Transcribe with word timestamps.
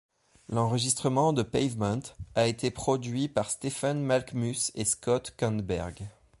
L'enregistrement 0.49 1.31
de 1.31 1.43
Pavement 1.43 1.99
a 2.33 2.47
été 2.47 2.71
produit 2.71 3.27
par 3.29 3.51
Stephen 3.51 4.01
Malkmus 4.01 4.71
et 4.73 4.83
Scott 4.83 5.31
Kannberg. 5.37 6.09